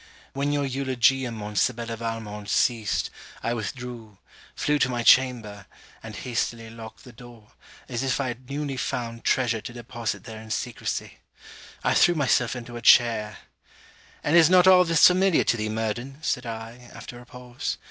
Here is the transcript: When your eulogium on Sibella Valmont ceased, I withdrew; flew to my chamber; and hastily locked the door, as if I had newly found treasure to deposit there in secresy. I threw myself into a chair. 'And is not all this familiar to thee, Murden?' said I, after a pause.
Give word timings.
When 0.33 0.51
your 0.51 0.65
eulogium 0.65 1.43
on 1.43 1.55
Sibella 1.55 1.95
Valmont 1.95 2.49
ceased, 2.49 3.11
I 3.43 3.53
withdrew; 3.53 4.17
flew 4.55 4.79
to 4.79 4.89
my 4.89 5.03
chamber; 5.03 5.67
and 6.01 6.15
hastily 6.15 6.71
locked 6.71 7.03
the 7.03 7.11
door, 7.13 7.51
as 7.87 8.01
if 8.01 8.19
I 8.19 8.29
had 8.29 8.49
newly 8.49 8.77
found 8.77 9.23
treasure 9.23 9.61
to 9.61 9.73
deposit 9.73 10.23
there 10.23 10.41
in 10.41 10.49
secresy. 10.49 11.19
I 11.83 11.93
threw 11.93 12.15
myself 12.15 12.55
into 12.55 12.77
a 12.77 12.81
chair. 12.81 13.37
'And 14.23 14.35
is 14.35 14.49
not 14.49 14.65
all 14.65 14.85
this 14.85 15.05
familiar 15.05 15.43
to 15.43 15.55
thee, 15.55 15.69
Murden?' 15.69 16.17
said 16.23 16.47
I, 16.47 16.89
after 16.91 17.19
a 17.19 17.25
pause. 17.27 17.77